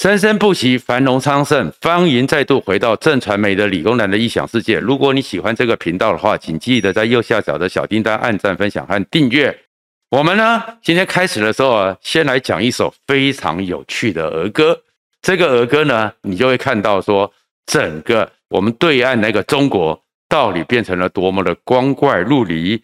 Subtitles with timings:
[0.00, 4.78] 生生不息，繁荣昌盛，方盈再度回到正传媒的理工男的异想世界。
[4.78, 9.54] 如果你喜欢这个频道的话，请记得在右下角的小叮当按赞、分享和订阅。
[10.08, 14.80] 我们呢，今天开始的时候啊，先来讲一首非常有趣的儿歌。
[15.20, 17.30] 这个儿歌呢，你就会看到说，
[17.66, 22.82] 整个我们对岸那个中国，到底变成了多么的光怪陆离。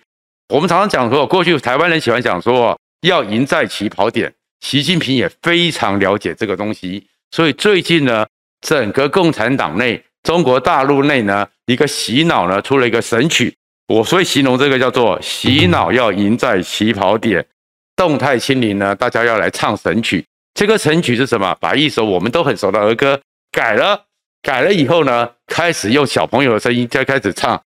[0.51, 4.35] 我们常常讲说，过去台湾人喜欢讲说，要赢在起跑点。
[4.67, 8.27] 习近平也非常了解这个东西，所以最近呢，
[8.63, 13.55] 整个共产党内、中国大陆内呢，一个洗脑呢出了一个神曲，
[13.87, 17.47] 我所以形容这个叫做洗脑要赢在起跑点，
[17.95, 20.27] 动态清零呢，大家要来唱神曲。
[20.55, 21.57] 这个神曲是什么？
[21.61, 23.21] 把一首我们都很熟的儿歌
[23.53, 24.07] 改了，
[24.43, 27.63] 改了以后呢，开始用小朋友的声音再开始唱，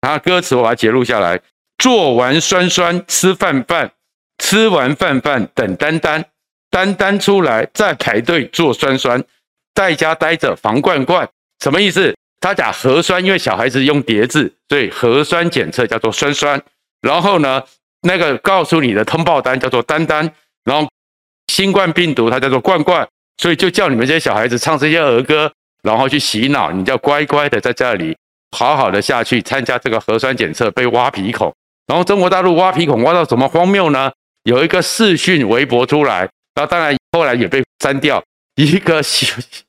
[0.00, 1.38] 然后歌词我把它截录下来，
[1.76, 3.92] 做完酸酸吃饭饭。
[4.40, 6.24] 吃完饭饭等丹丹，
[6.70, 9.22] 丹丹出来再排队做酸酸，
[9.74, 11.28] 在家待着防罐罐，
[11.60, 12.12] 什么意思？
[12.40, 16.60] 他讲核酸，因为小孩子用叠字，所以核酸检测叫做酸酸。
[17.02, 17.62] 然后呢，
[18.02, 20.32] 那个告诉你的通报单叫做丹丹，
[20.64, 20.88] 然后
[21.48, 28.16] 新冠病毒它叫做罐罐，所以就叫你们这些小孩子唱这些儿歌，然后去洗脑，你就乖乖的在这里
[28.56, 31.54] 好好的下去参加这个核酸检测，被挖鼻孔。
[31.86, 34.10] 然后中国大陆挖鼻孔挖到什么荒谬呢？
[34.44, 38.22] 有一个视讯微博出来，那当然后来也被删掉。
[38.56, 39.00] 一个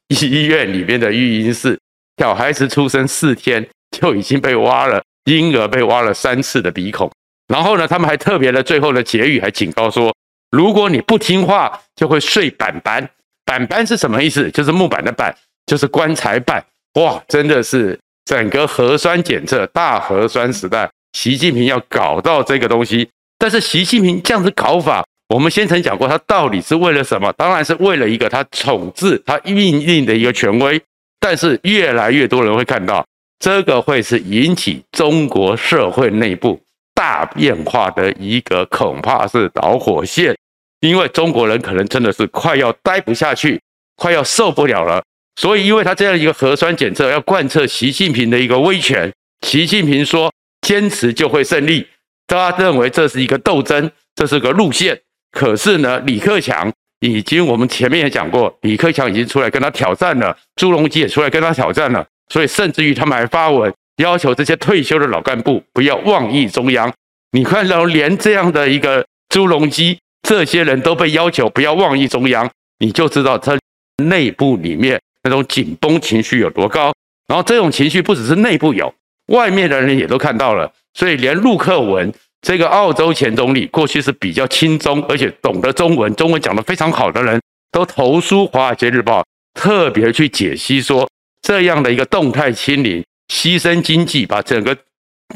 [0.07, 1.79] 医院里面的育婴室，
[2.17, 3.65] 小孩子出生四天
[3.97, 7.09] 就已经被挖了，婴儿被挖了三次的鼻孔。
[7.47, 10.13] 然后呢，他们还特别的最后的结语还警告说，
[10.51, 13.09] 如果你不听话，就会睡板板。
[13.45, 14.49] 板板是什么意思？
[14.51, 15.33] 就是木板的板，
[15.65, 16.65] 就是棺材板。
[16.95, 23.09] 哇，真的是整个核酸检测大核酸时代，习近平要搞到这个东西。
[23.41, 27.33] 但是习近平这样子搞法，我们先前讲过，他到底是为了什么？
[27.33, 30.79] 当然是为了一个他统治、他命令的一个权威。
[31.19, 33.03] 但是越来越多人会看到，
[33.39, 36.61] 这个会是引起中国社会内部
[36.93, 40.35] 大变化的一个，恐怕是导火线。
[40.81, 43.59] 因为中国人可能真的是快要待不下去，
[43.95, 45.01] 快要受不了了。
[45.35, 49.11] 所以，因为他这样一个核酸检测要贯彻习近平的一个威权，
[49.47, 51.87] 习近平说坚持就会胜利。
[52.31, 54.97] 大家认为这是一个斗争，这是个路线。
[55.33, 56.71] 可是呢，李克强
[57.01, 62.07] 已经，我们前面也讲过，李克强已经出来跟他挑战了，朱镕基也出来跟他挑战了。
[62.31, 66.89] 所以，甚至于他们还发文要求这些退休的老干部不要妄议中央。
[67.33, 72.49] 你看到连这样的一个朱镕基，这些人都被要求不要妄议中央，
[72.79, 73.59] 你就知道他
[74.05, 76.93] 内部里面那种紧绷情绪有多高。
[77.27, 78.93] 然后，这种情绪不只是内部有，
[79.27, 80.71] 外面的人也都看到了。
[80.93, 82.11] 所以，连陆克文
[82.41, 89.21] 这个澳洲前总理，过去是比较亲中，而且懂得中文，中文讲得非常好的人，都投书《华尔街日报》，
[89.53, 91.09] 特别去解析说，
[91.41, 93.01] 这样的一个动态清零，
[93.33, 94.75] 牺牲经济，把整个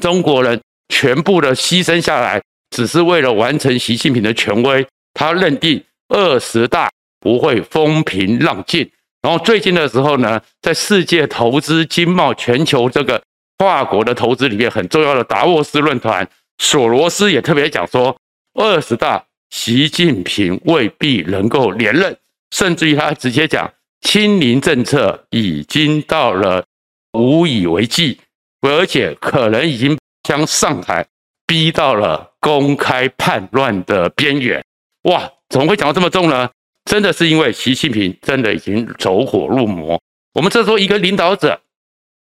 [0.01, 0.59] 中国人
[0.89, 2.41] 全部的牺牲下来，
[2.75, 4.85] 只是为了完成习近平的权威。
[5.13, 6.89] 他认定二十大
[7.21, 8.89] 不会风平浪静。
[9.21, 13.21] 然后最近的时候呢，在世界投资经贸全球这个。
[13.57, 18.17] 跨国的投资里面很重要的达沃斯论坛，索罗斯也特别讲说，
[18.53, 22.17] 二十大习近平未必能够连任，
[22.51, 26.65] 甚至于他直接讲，清零政策已经到了
[27.13, 28.19] 无以为继，
[28.61, 31.07] 而且可能已经将上海
[31.47, 34.61] 逼到了公开叛乱的边缘。
[35.03, 36.49] 哇，怎么会讲到这么重呢？
[36.83, 40.01] 真的是因为习近平真的已经走火入魔。
[40.33, 41.61] 我们这时候一个领导者。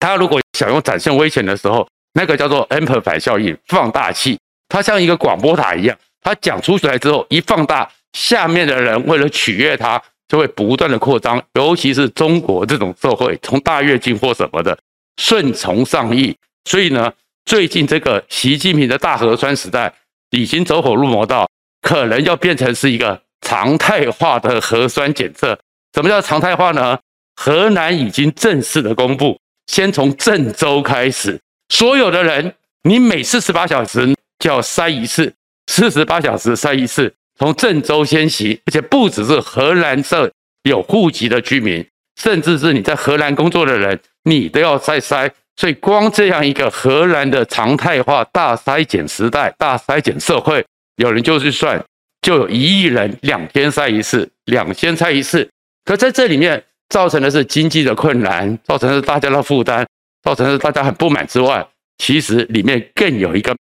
[0.01, 4.37] 他如果想用展现危险的时候，那个叫做 amplify 效应，放大器，
[4.69, 11.41] 它像一个广播塔一样，它讲出来之后一放大，下面的人为了取悦他，就会不断的扩张。
[11.55, 14.77] 尤其是中国这种社会，从大跃进或什么的
[15.23, 17.13] 顺从上意，所以呢，
[17.45, 19.93] 最近这个习近平的大核酸时代
[20.31, 21.49] 已经走火入魔到，
[21.83, 25.59] 可能要变成是一个常态化的核酸检测。
[25.95, 26.99] 什么叫常态化呢？
[27.37, 29.39] 河南已经正式的公布。
[29.71, 31.39] 先从郑州开始，
[31.69, 32.53] 所有的人，
[32.83, 35.33] 你每四十八小时就要筛一次，
[35.69, 37.15] 四十八小时筛一次。
[37.39, 40.29] 从郑州先行，而且不只是荷兰这
[40.65, 41.87] 有户籍的居民，
[42.21, 45.31] 甚至是你在荷兰工作的人，你都要再筛。
[45.55, 50.65] 所以，光这样一个荷兰的常态化大筛检时代、大筛检社会，
[50.97, 51.81] 有人就去算，
[52.23, 55.49] 就有一亿人两天筛一次，两天筛一次。
[55.85, 56.65] 可在这里面。
[56.91, 59.87] 造成的是经济的困难，造成的是大家的负担，
[60.23, 61.67] 造成的是大家很不满之外，
[61.97, 63.57] 其实里面更有一个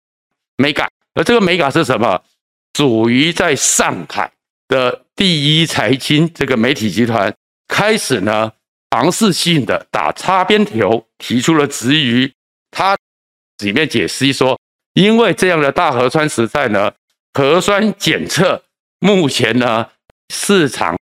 [0.56, 2.22] 美感，而这个美感是什么？
[2.76, 4.30] 属于在上海
[4.66, 7.32] 的第一财经这个媒体集团
[7.68, 8.50] 开始呢
[8.90, 12.32] 尝试性的打擦边球，提出了质疑。
[12.72, 12.96] 他
[13.62, 14.58] 里面解释说，
[14.94, 16.92] 因为这样的大核酸时代呢，
[17.32, 18.64] 核酸检测
[18.98, 19.88] 目前呢
[20.30, 20.96] 市场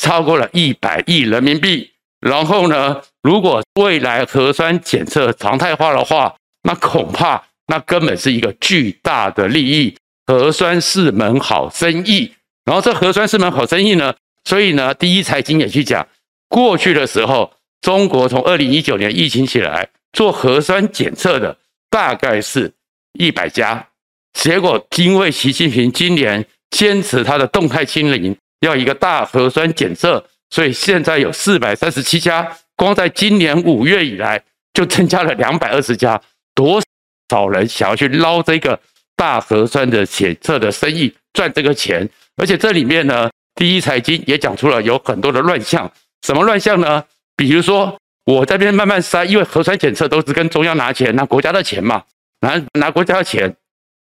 [0.00, 1.90] 超过了一百亿人民币。
[2.20, 9.94] 然后呢，如果未来核酸检测常态化的话，那恐怕那根本是一个巨大的利益，
[10.26, 12.32] 核酸是门好生意。
[12.64, 14.14] 然后这核酸是门好生意呢，
[14.44, 16.06] 所以呢，第一财经也去讲，
[16.48, 21.56] 过去的时候，中国从二零一九年疫情起来做核酸检测的
[21.88, 22.72] 大概是
[23.18, 23.88] 一百家，
[24.34, 34.42] 结果因为习近平今年坚持他的动态清零，要一个大核酸检测，所以现在有四百三十七家，光在今年五月以来
[34.72, 36.20] 就增加了两百二十家，
[36.54, 36.80] 多
[37.28, 38.78] 少人想要去捞这个
[39.16, 42.08] 大核酸的检测的生意，赚这个钱？
[42.36, 45.90] 而且这里面呢，第一财经也讲出了有很多的乱象，
[46.22, 47.04] 什么乱象呢？
[47.36, 52.02] 比如说我这边慢慢筛，因为核酸检测都是跟中央拿钱，拿国家的钱嘛，
[52.40, 53.56] 拿拿国家的钱，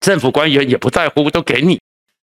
[0.01, 1.79] 政府官员也不在乎，都给你。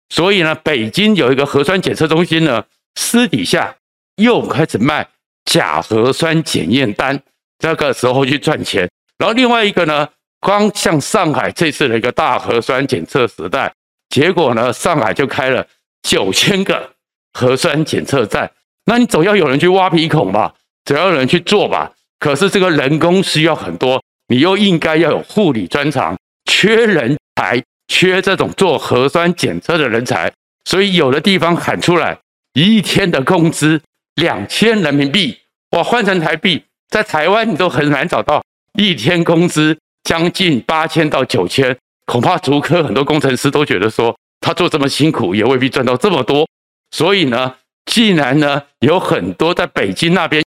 [0.08, 2.64] 所以呢，北京有一个核酸检测中心呢，
[2.94, 3.74] 私底下
[4.16, 5.06] 又开始卖
[5.44, 7.20] 假核酸检验单，
[7.58, 8.88] 这个时候去赚钱。
[9.18, 10.08] 然后另外一个呢，
[10.40, 13.72] 光像上海这次的一个大核酸检测时代，
[14.08, 15.66] 结果呢，上海就开了。
[16.02, 16.88] 九千个
[17.32, 18.48] 核酸检测站，
[18.84, 20.54] 那你总要有人去挖鼻孔吧，
[20.84, 21.92] 总要有人去做吧。
[22.20, 30.32] 可是这个人工需要很多，你又应该要有护理专长，缺人才，缺这种做核酸检测的人才。
[30.64, 32.18] 所以有的地方喊出来，
[32.54, 33.80] 一天的工资
[34.16, 35.38] 两千人民币，
[35.70, 38.42] 哇，换成台币，在台湾你都很难找到
[38.74, 44.16] 一天工资将近八千到九千，恐怕竹科很多工程师都觉得说。
[44.38, 46.46] 他做这么辛苦，也未必赚到这么多。
[46.92, 47.54] 所以呢，
[47.86, 50.44] 既然呢有很多在北京那边，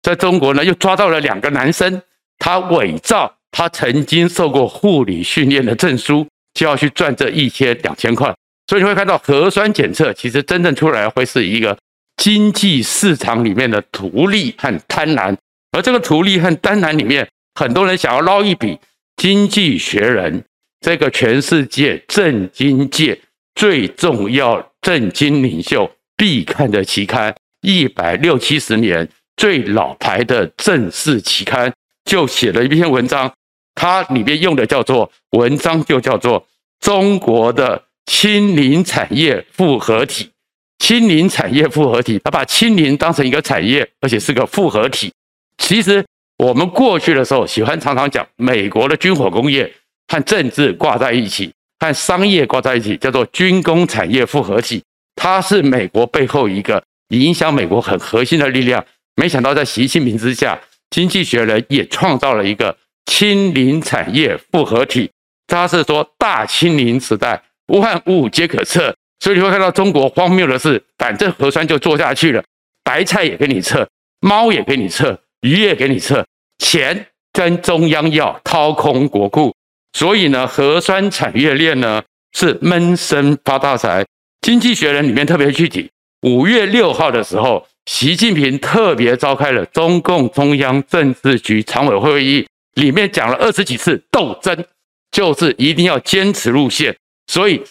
[0.00, 2.00] 在中国呢又抓到了两个男生，
[2.38, 8.34] 他伪造他曾经受过护理训练的证书，就要去赚这一千两千块。
[8.66, 11.76] 所以你会看到核酸检测其实真正出来会是一个
[12.16, 15.36] 经济市场里面的图利和贪婪，
[15.72, 18.78] 而这个图利和贪婪里面，很多人想要捞一笔。
[19.16, 20.44] 经济学人
[20.80, 23.18] 这个全世界政经界。
[23.54, 31.72] 最重要政经领袖必看的期刊，一百六七十年最老牌的正式期刊，
[32.04, 33.32] 就写了一篇文章。
[33.74, 36.46] 它里面用的叫做文章，就叫做
[36.80, 40.30] 中国的清零产业复合体。
[40.78, 45.12] 清零产业复合体，它把清零当成一个产业，而且是个复合体。
[45.58, 46.04] 其实
[46.36, 49.72] 我们过去的时候喜欢常常讲美国的军火工业
[50.08, 51.52] 和政治挂在一起。
[51.80, 54.82] 和商业挂在一起，叫做军工产业复合体，
[55.16, 58.82] 它是美国背后一个影响美国很核心的力量。
[59.16, 62.74] 没想到在习近平之下，经济学人也创造了一个
[63.06, 65.10] 清零产业复合体。
[65.46, 68.94] 他是说大清零时代，万物皆可测。
[69.20, 72.42] 所以你会看到中国荒谬的是，反正核酸就做下去了，
[72.82, 73.88] 白菜也给你测，
[74.20, 76.26] 猫也给你测，鱼也给你测，
[76.58, 79.54] 钱跟中央要掏空国库。
[79.92, 82.02] 所以呢，核酸产业链呢
[82.32, 84.04] 是闷声发大财。
[84.40, 85.90] 经济学人里面特别具体，
[86.22, 94.64] 五月六号的时候，习近平特别召开了中共中央政治局常委会议，里面讲了二十几次斗争，
[95.10, 96.96] 就是一定要坚持路线。
[97.26, 97.62] 所以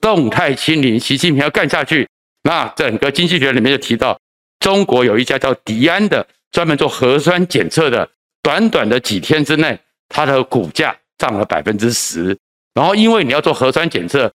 [0.00, 2.08] 动态清零，习近平要干下去。
[2.42, 4.18] 那整个经济学里面就提到，
[4.58, 8.08] 中国有一家叫迪安的，专门做核酸检测的，
[8.42, 9.78] 短短的几天之内，
[10.08, 10.96] 它的股价。
[11.20, 12.34] 涨了百分之十，
[12.72, 14.32] 然后因为你要做核酸检测，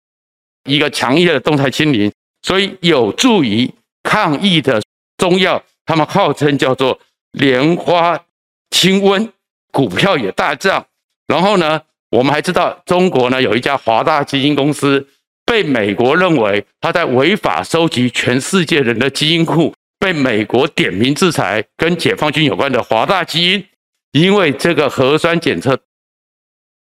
[0.68, 4.82] 一个强烈的动态清零，所以有助于抗疫的
[5.16, 7.00] 中药，他们号称叫做
[7.32, 8.22] 莲花
[8.68, 9.30] 清瘟，
[9.74, 10.86] 股票也大涨。
[11.26, 15.06] 然后呢，我们还知道中国呢有一家华大基因公司，
[15.44, 23.66] 被美国认为他在违法收集全世界人的基因库，被美国点名制裁，跟解放军有关的华大基因，
[24.12, 25.78] 因为这个核酸检测。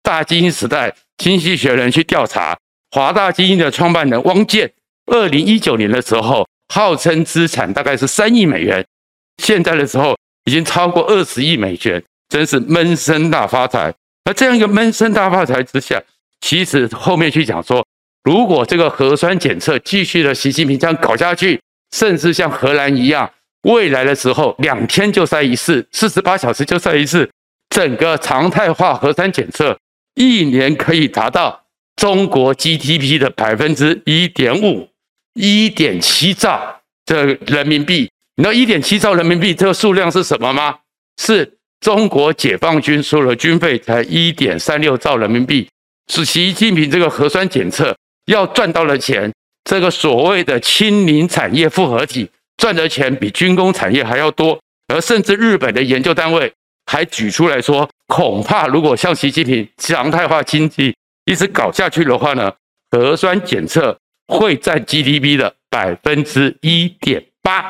[0.02, 2.58] 大基因时代，经济学人去调查
[2.92, 4.72] 华大基因的创办人汪建，
[5.08, 8.86] 二零一九年的时候，号称资产大概是三亿美元，
[9.44, 10.16] 现在的时候
[10.46, 13.94] 已经超过二十亿美元，真是闷声大发财。
[14.26, 16.02] 那这样一个闷声大发财之下，
[16.42, 17.86] 其实后面去讲说，
[18.24, 21.62] 如果这个核酸检测继续的习近平这样搞下去，
[21.96, 23.32] 甚至像荷兰一样，
[23.64, 27.30] 未来的时候两天就筛一次，四十八小时就筛一次，
[27.70, 29.78] 整个常态化核酸检测。
[30.16, 31.64] 一年可以达到
[31.96, 34.90] 中国 GDP 的百分之一点五，
[35.36, 40.80] 一点七兆这人民币，你知道一点七兆人民币这个数量是什么吗？
[41.22, 45.70] 是中国解放军收了军费才一点三六兆人民币，
[46.12, 49.32] 是习近平这个核酸检测要赚到的钱，
[49.64, 56.52] 这个所谓的清零产业复合体赚的钱比军工产业还要多，而甚至日本的研究单位
[56.86, 62.52] 还举出来说，恐怕如果像习近平常态化经济一直搞下去的话呢，
[62.90, 67.64] 核酸检测会占 GDP 的百分之一点八。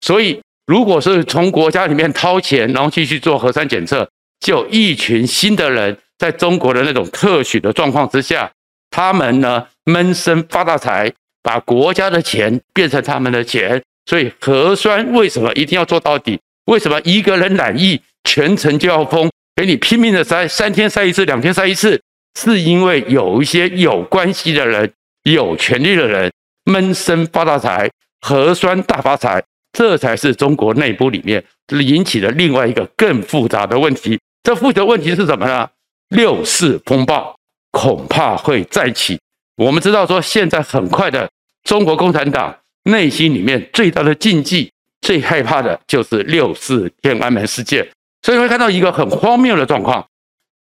[0.00, 4.08] 所以，如果是从国家里面掏钱，然后继续做核酸检测，
[4.40, 8.50] 就一群新的人在中国的那种特许的状况之下，
[8.90, 13.82] 他们呢闷声发大财，把国家的钱变成他们的钱。
[14.06, 16.38] 所以，核酸为什么一定要做到底？
[16.66, 19.30] 为什么一个人染疫，全城就要封？
[19.56, 22.00] 给你拼命的筛，三天筛一次，两天筛一次，
[22.38, 24.92] 是因为有一些有关系的人、
[25.22, 26.32] 有权力的人
[26.64, 27.90] 闷声发大财，
[28.20, 29.42] 核酸大发财，
[29.74, 34.18] 这才是中国内部里面引起的另外一个更复杂的问题。
[34.42, 35.68] 这复杂问题是什么呢？
[36.10, 37.36] 六四风暴
[37.72, 39.18] 恐怕会再起。
[39.56, 41.28] 我们知道说，现在很快的，
[41.64, 47.86] 中国共产党内心里面最大的禁忌、最害怕的就是六四天安门事件。
[48.22, 50.06] 所以会看到一个很荒谬的状况，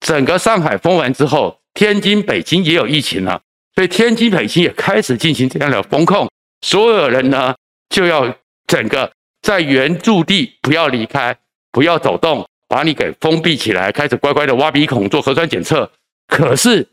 [0.00, 3.40] 整个上海封完之后，天津、北京也有疫情了，
[3.74, 6.28] 所以天津、北京也开始进行这样的封控，
[6.62, 7.54] 所有人呢
[7.88, 8.34] 就要
[8.72, 9.12] 整个
[9.42, 11.36] 在原驻地不要离开，
[11.70, 15.92] 不要走动，把你给封闭起来，开始乖乖的挖鼻孔做核酸检测。
[16.26, 16.88] 可是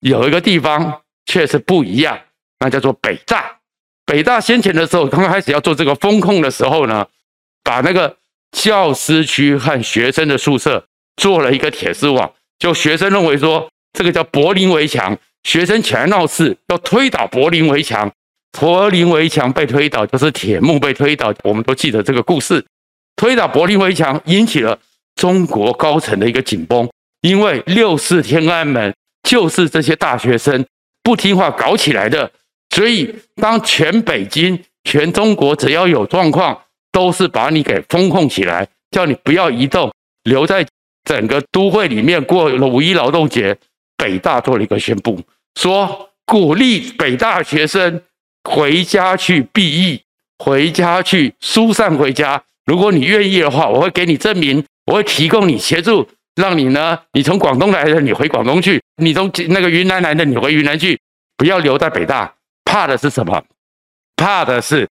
[0.00, 2.18] 有一个地方却是不一样，
[2.58, 3.58] 那叫做北大。
[4.04, 7.06] 北大先前的时候刚开始要做这个封控的时候呢，
[7.62, 8.16] 把那个。
[8.52, 10.84] 教师区和学生的宿舍
[11.14, 18.12] 做了一个铁丝网，就学生认为说这个叫柏林围墙，学生起来闹事要推倒柏林围墙，
[18.52, 22.64] 柏林围墙被推倒就是铁幕被推倒，我们都记得这个故事。
[23.16, 24.78] 推倒柏林围墙引起了
[25.14, 26.88] 中国高层的一个紧绷，
[27.20, 30.64] 因为六四天安门就是这些大学生
[31.02, 32.30] 不听话搞起来的，
[32.74, 36.60] 所以当全北京、全中国只要有状况。
[36.92, 39.92] 都是把你给封控起来，叫你不要移动，
[40.24, 40.66] 留在
[41.04, 43.56] 整个都会里面过五一劳动节。
[43.96, 45.20] 北大做了一个宣布，
[45.54, 48.02] 说鼓励北大学生
[48.44, 50.02] 回家去避疫，
[50.38, 52.42] 回家去疏散回家。
[52.66, 60.98] 如果你愿意的话，我会给你证明，我会提供你协助，让你呢，你从广东来的你回广东去，你从那个云南来的你回云南去，
[61.36, 62.34] 不要留在北大。
[62.64, 63.42] 怕的是什么？
[64.16, 64.88] 怕的是。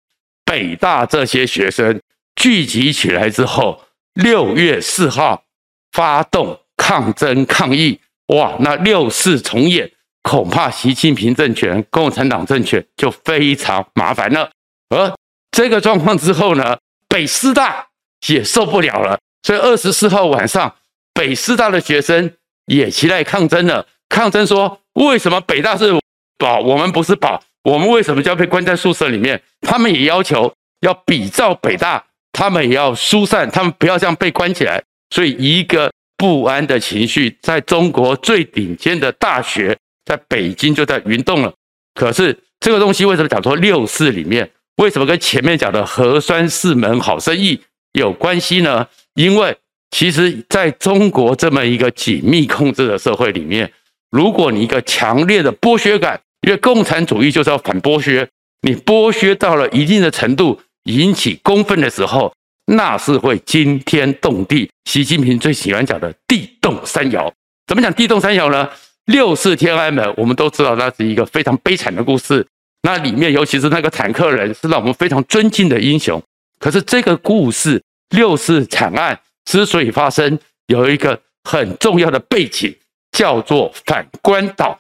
[0.49, 2.01] 北大这些学生
[2.37, 3.83] 聚集起来之后，
[4.15, 5.43] 六月四号
[5.91, 7.99] 发动抗争抗议，
[8.29, 9.91] 哇，那六四重演，
[10.29, 14.51] 恐怕习近平政权、共产党政权就非常麻烦了。
[14.89, 15.15] 而
[15.53, 16.77] 这个状况之后呢，
[17.09, 17.87] 北师大
[18.27, 20.75] 也受不了了，所以二十四号晚上，
[21.15, 22.33] 北师大的学生
[22.67, 25.95] 也起来抗争了，抗争说，为什么北大是
[26.37, 27.41] 宝，我们不是宝？
[27.63, 29.41] 我们为什么就要被关在宿舍里面？
[29.61, 34.83] 他们也要求要比照北大，他们也要疏散，他们不要这样被关起来。
[35.11, 41.53] 所以，一个不安的情绪在中国最顶尖的大学，在北京就在云动了。
[41.95, 47.61] 可是，这个东西为什么讲说六四里面，为什么跟前面讲的核酸四门好生意
[47.93, 48.87] 有关系呢？
[49.15, 49.57] 因为
[49.91, 53.71] 其实在中国这么一个紧密控制的社会里面，
[54.11, 58.29] 如果你一个强烈的剥削感，因为共产主义就是要反剥削，
[58.63, 62.33] 你剥削到了一定的程度，引起公愤的时候，
[62.67, 64.71] 那是会惊天动地。
[64.85, 67.33] 习近平最喜欢讲的“地动山摇”，
[67.67, 68.69] 怎么讲“地动山摇”呢？
[69.07, 72.47] 六四天安门，我们都知道那是一个非常悲惨的故事。
[72.83, 76.23] 那里面，尤其是那个坦克人，是让我们非常尊敬的英雄。
[76.59, 82.77] 可是这个故事，六四惨案之所以发生，有一个很重要的背景，
[83.13, 84.79] 叫做反关倒，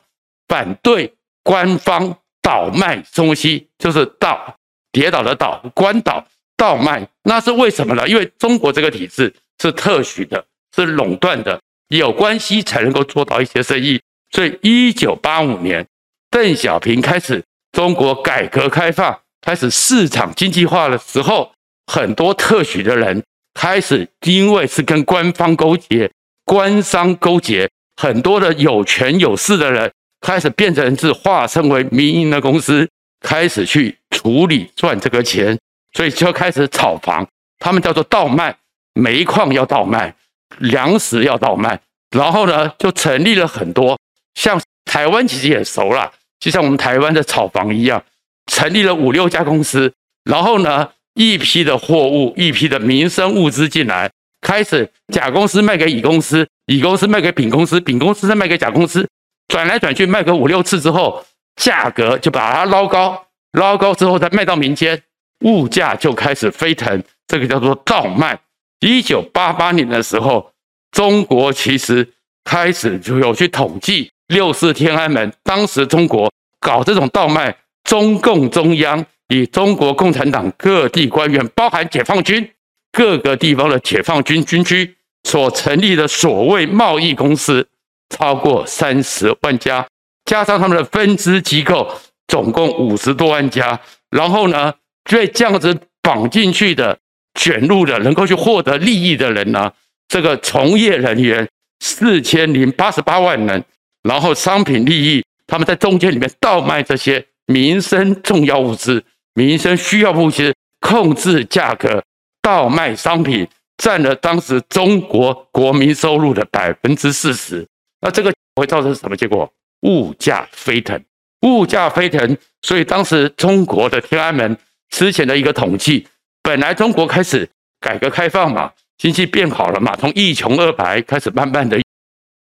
[0.48, 1.12] 反对。
[1.42, 4.56] 官方倒卖东西，就是倒
[4.90, 8.08] 跌倒的倒，关倒倒卖，那是为什么呢？
[8.08, 14.00] 因为中国这个体制是特许的，是垄断的，有关系才能够做到一些生意。
[14.36, 15.86] 所以，一九八五年，
[16.30, 21.50] 邓小平开始中国改革开放，开始市场经济化的时候，
[21.90, 23.24] 很多特许的人
[23.54, 26.10] 开始因为是跟官方勾结、
[26.44, 27.66] 官商勾结，
[27.96, 29.90] 很多的有权有势的人。
[30.20, 32.86] 开始变成是化身为民营的公司，
[33.20, 35.58] 开始去处理赚这个钱，
[35.94, 37.26] 所以就开始炒房。
[37.58, 38.54] 他们叫做倒卖，
[38.92, 40.14] 煤矿要倒卖，
[40.58, 41.80] 粮食要倒卖。
[42.10, 43.98] 然后呢，就成立了很多
[44.36, 48.04] 像台湾其实也熟了，就像我们台湾的炒房一样，
[48.46, 49.92] 成立了五六家公司。
[50.30, 59.08] 然后呢，一批的货物、一批的民生物资进来，开始甲公司卖给乙公司，乙公司卖给丙公司，丙公司再卖给甲公司，
[59.48, 61.24] 转来转去卖个五六次之后，
[61.56, 65.00] 价格就把它捞高，捞高之后再卖到民间，
[65.44, 68.38] 物价就开始飞腾，这个叫做倒卖。
[68.80, 70.52] 一九八八年的时候，
[70.90, 72.12] 中国其实
[72.44, 82.48] 开始就有去统计六四天安门，当时中国搞这种倒卖，中共中央与中国共产党各地官员，包含解放军
[82.92, 87.66] 各个地方的解放军军区所成立的所谓贸易公司，
[88.10, 89.86] 超过三十万家，
[90.24, 91.88] 加上他们的分支机构，
[92.28, 93.80] 总共五十多万家。
[94.10, 94.72] 然后呢，
[95.04, 96.98] 被这样子绑进去的。
[97.38, 99.70] 卷入的能够去获得利益的人呢，
[100.08, 101.46] 这个从业人员
[101.80, 103.62] 四千零八十八万人，
[104.06, 109.02] 然后商品利益，他们在中间里面倒卖这些民生重要物资、
[109.34, 112.02] 民生需要物资，控制价格，
[112.40, 113.46] 倒卖商品，
[113.78, 117.66] 占了当时中国国民收入的百分之四十。
[118.00, 119.50] 那这个会造成什么结果？
[119.82, 121.00] 物价飞腾，
[121.42, 122.36] 物价飞腾。
[122.62, 124.56] 所以当时中国的天安门
[124.90, 126.06] 之前的一个统计。
[126.42, 127.48] 本来中国开始
[127.80, 131.76] 改革开放嘛，经济变好了嘛，从一穷二白开始慢慢的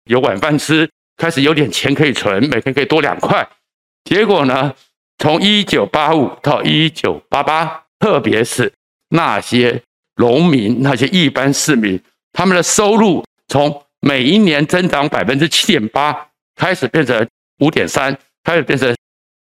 [0.04, 3.46] 有晚饭吃，开始有点钱可以存，每天可以多两块。
[4.04, 4.74] 结果呢，
[5.18, 8.72] 从一九八五到一九八八，特别是
[9.08, 9.82] 那些
[10.16, 12.00] 农民、那些一般市民，
[12.32, 17.26] 他们的收入从每一年增长百分之七点八，开始变成
[17.60, 18.94] 五点三，开始变成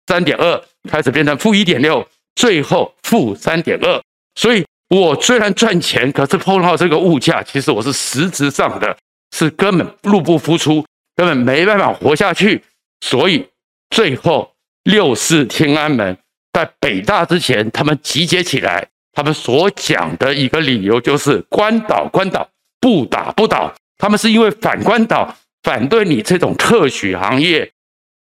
[0.07, 4.03] 三点二，开始变成负一点六，最后负三点二。
[4.35, 8.97] 所以，我虽然赚钱，可是碰到这个物价，其实我是实质上的，
[9.37, 10.85] 是根本入不敷出，
[11.21, 12.63] 根本没办法活下去。
[13.03, 13.47] 所以，
[13.91, 14.51] 最后
[14.85, 16.17] 六四天安门
[16.51, 22.49] 在北大之前，他们集结起来，他们所讲的一个理由就是“关岛，关岛，
[22.81, 23.71] 不打不倒”。
[24.01, 27.71] 他们是因为反关岛，反对你这种特许行业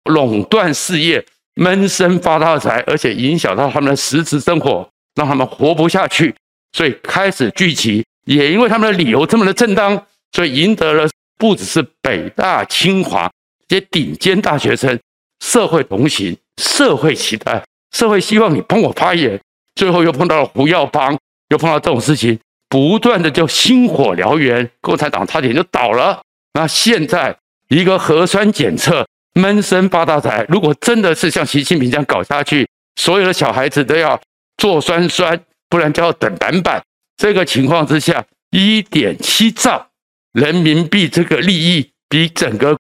[0.05, 1.25] 垄断事业，
[1.55, 4.87] 闷声发大财，而且影响到他们的实质生活。
[5.15, 6.35] 让他们活不下去，
[6.73, 8.05] 所以开始聚集。
[8.25, 11.07] 也因为他们的理由这么的正当，所以赢得了
[11.39, 13.31] 不只是北大、清华
[13.69, 14.99] 这些顶尖大学生
[15.45, 19.41] 社会同情、社会期待、社会希望你帮我发言。
[19.75, 21.19] 最后又碰到了胡耀邦，
[21.49, 26.23] 又碰到这种事情，不断的就星火燎原，共产党差点就倒了。
[26.55, 27.37] 那现在
[27.69, 34.21] 一个核酸检测闷声发大财，如果真的是像习近平这样搞下去，所有的小孩子都要。
[34.59, 36.81] 做酸酸，不然就要等板板。
[37.17, 39.89] 这个情况之下，一点七兆
[40.33, 42.79] 人民币这个利益比整个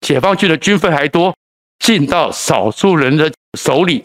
[0.00, 1.36] 解放军的军费还多，
[1.78, 4.04] 进到少数人的手里。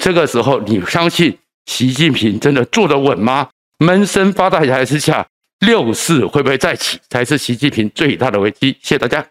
[0.00, 3.48] 这个时候，你相信习近平真的坐得稳吗？
[3.78, 5.26] 闷声发大财之下，
[5.60, 8.72] 六四会不会再起，才是习近平最大的危机。
[8.80, 9.28] 谢谢大家。